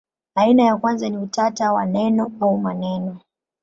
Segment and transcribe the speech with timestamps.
[0.35, 3.19] Aina ya kwanza ni utata wa neno au maneno.